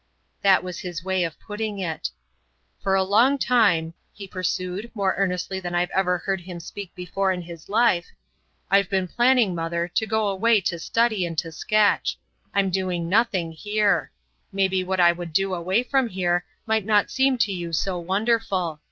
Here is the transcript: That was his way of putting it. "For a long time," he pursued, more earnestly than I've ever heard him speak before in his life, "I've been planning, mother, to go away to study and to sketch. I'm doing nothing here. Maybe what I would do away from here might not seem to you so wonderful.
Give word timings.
That 0.41 0.63
was 0.63 0.79
his 0.79 1.03
way 1.03 1.23
of 1.23 1.39
putting 1.39 1.77
it. 1.77 2.09
"For 2.81 2.95
a 2.95 3.03
long 3.03 3.37
time," 3.37 3.93
he 4.11 4.27
pursued, 4.27 4.89
more 4.95 5.13
earnestly 5.15 5.59
than 5.59 5.75
I've 5.75 5.91
ever 5.91 6.17
heard 6.17 6.41
him 6.41 6.59
speak 6.59 6.95
before 6.95 7.31
in 7.31 7.43
his 7.43 7.69
life, 7.69 8.07
"I've 8.71 8.89
been 8.89 9.07
planning, 9.07 9.53
mother, 9.53 9.87
to 9.87 10.07
go 10.07 10.27
away 10.29 10.59
to 10.61 10.79
study 10.79 11.23
and 11.23 11.37
to 11.37 11.51
sketch. 11.51 12.17
I'm 12.51 12.71
doing 12.71 13.09
nothing 13.09 13.51
here. 13.51 14.09
Maybe 14.51 14.83
what 14.83 14.99
I 14.99 15.11
would 15.11 15.33
do 15.33 15.53
away 15.53 15.83
from 15.83 16.09
here 16.09 16.45
might 16.65 16.83
not 16.83 17.11
seem 17.11 17.37
to 17.37 17.51
you 17.51 17.71
so 17.71 17.99
wonderful. 17.99 18.79